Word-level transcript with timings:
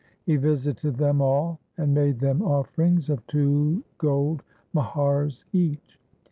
He 0.25 0.35
visited 0.35 0.95
them 0.97 1.21
all, 1.21 1.59
and 1.77 1.93
made 1.93 2.17
them 2.19 2.41
offerings 2.41 3.07
of 3.07 3.23
two 3.27 3.83
gold 3.99 4.41
muhars 4.75 5.43
each. 5.53 5.99